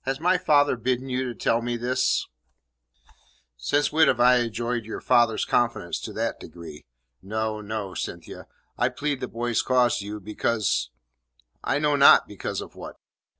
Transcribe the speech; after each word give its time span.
"Has 0.00 0.18
my 0.18 0.36
father 0.36 0.74
bidden 0.76 1.08
you 1.08 1.26
to 1.32 1.32
tell 1.32 1.62
me 1.62 1.76
this?" 1.76 2.26
"Since 3.56 3.92
when 3.92 4.08
have 4.08 4.18
I 4.18 4.38
enjoyed 4.38 4.84
your 4.84 5.00
father's 5.00 5.44
confidence 5.44 6.00
to 6.00 6.12
that 6.14 6.40
degree? 6.40 6.86
No, 7.22 7.60
no, 7.60 7.94
Cynthia. 7.94 8.48
I 8.76 8.88
plead 8.88 9.20
the 9.20 9.28
boy's 9.28 9.62
cause 9.62 9.98
to 9.98 10.06
you 10.06 10.18
because 10.18 10.90
I 11.62 11.78
know 11.78 11.94
not 11.94 12.26
because 12.26 12.60
of 12.60 12.74
what." 12.74 12.98